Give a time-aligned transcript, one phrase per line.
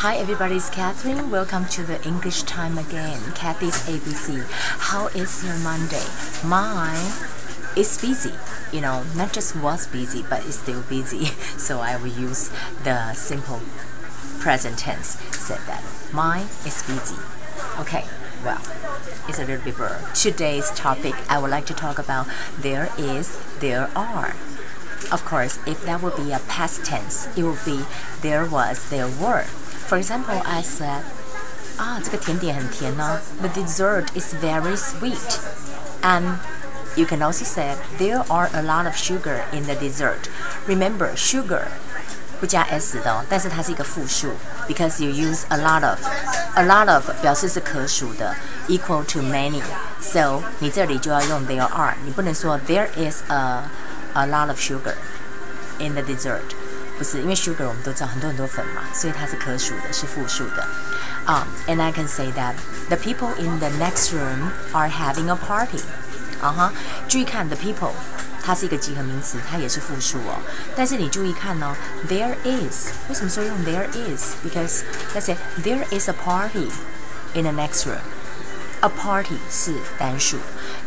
[0.00, 1.30] Hi everybody, it's Catherine.
[1.30, 3.18] Welcome to the English time again.
[3.34, 4.44] Kathy's ABC.
[4.78, 6.04] How is your Monday?
[6.44, 7.12] Mine
[7.78, 8.34] is busy.
[8.76, 11.28] You know, not just was busy, but it's still busy.
[11.56, 12.50] So I will use
[12.84, 13.62] the simple
[14.38, 15.18] present tense.
[15.34, 15.82] Said that.
[16.12, 17.16] Mine is busy.
[17.80, 18.04] Okay,
[18.44, 18.60] well,
[19.26, 19.98] it's a little bit blur.
[20.14, 22.26] Today's topic, I would like to talk about
[22.58, 24.36] there is, there are.
[25.10, 27.84] Of course, if that would be a past tense, it would be
[28.20, 29.46] there was, there were.
[29.87, 31.01] For example, I said,
[31.77, 33.19] 啊，这个甜点很甜呢。
[33.41, 35.39] The dessert is very sweet.
[36.01, 36.37] And
[36.95, 40.29] you can also say there are a lot of sugar in the dessert.
[40.67, 41.63] Remember, sugar
[42.39, 44.31] 不加 s 的哦，但是它是一个复数，
[44.67, 48.35] because you use a lot of。a lot of 表示是可数的，
[48.67, 53.63] equal to many。So 你这里就要用 there are，你不能说 there is a
[54.13, 54.95] a lot of sugar
[55.77, 56.41] in the dessert，
[56.97, 60.67] 不是，因为 sugar 我们都知道很多很多粉嘛，所以它是可数的，是复数的。
[61.25, 62.55] 啊、um,，and I can say that
[62.89, 65.81] the people in the next room are having a party。
[66.41, 66.73] 啊哈，
[67.07, 67.91] 注意看 the people。
[68.43, 70.41] 它是一个集合名词，它也是复数哦。
[70.75, 71.75] 但是你注意看呢、哦、，
[72.09, 74.81] there is 为什么说用 there is？Because
[75.13, 76.71] let's say there is a party
[77.35, 80.37] in the next room。A party 是单数，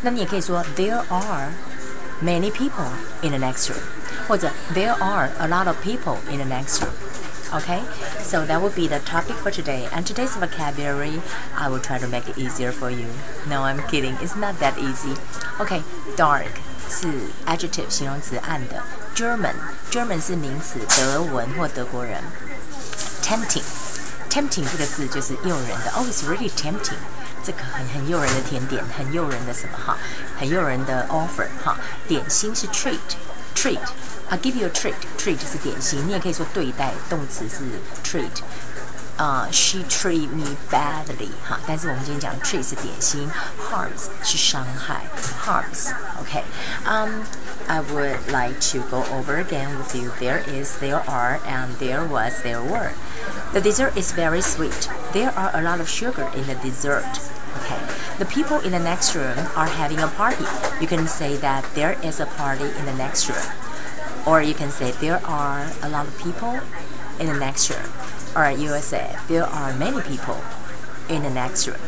[0.03, 1.53] 那你也可以说 there are
[2.21, 2.89] many people
[3.23, 3.79] in the next room，
[4.29, 7.83] 或者 there are a lot of people in the next room。Okay,
[8.21, 9.87] so that would be the topic for today.
[9.93, 11.21] And today's vocabulary,
[11.57, 13.07] I will try to make it easier for you.
[13.49, 14.17] No, I'm kidding.
[14.21, 15.15] It's not that easy.
[15.61, 15.83] Okay,
[16.17, 16.51] dark
[16.89, 17.07] 是
[17.47, 18.83] adjective 形容词暗的，
[19.15, 19.55] German
[19.91, 22.25] German 是名词，德文或德国人。
[23.23, 23.63] Tempting
[24.29, 26.99] tempting 这个字就是诱人的，Oh, it's really tempting。
[27.45, 29.97] 这个很很诱人的甜点，很诱人的什么哈，
[30.37, 31.79] 很诱人的 offer 哈。
[32.09, 32.99] 点心是 treat
[33.59, 34.95] treat。I give you a treat.
[35.19, 37.65] Treat 是点心，你也可以说对待，动词是
[38.03, 38.43] treat。
[39.17, 45.03] 啊、uh,，she treat me badly 哈，但是我们今天讲 treat 是点心，harms 是伤害，
[45.47, 46.43] harms。OK，
[46.85, 47.23] 嗯、
[47.69, 50.11] um,，I would like to go over again with you.
[50.19, 52.91] There is, there are, and there was, there were.
[53.53, 54.89] The dessert is very sweet.
[55.13, 57.21] There are a lot of sugar in the dessert.
[57.63, 57.79] Okay.
[58.20, 60.44] The people in the next room are having a party.
[60.82, 63.48] You can say that there is a party in the next room.
[64.28, 66.60] Or you can say there are a lot of people
[67.18, 67.90] in the next room.
[68.36, 70.44] Or you will say there are many people
[71.08, 71.80] in the next room.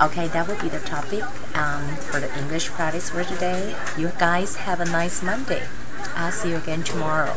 [0.00, 1.24] Okay, that will be the topic
[1.56, 3.74] um, for the English practice for today.
[3.98, 5.64] You guys have a nice Monday.
[6.14, 7.34] I'll see you again tomorrow.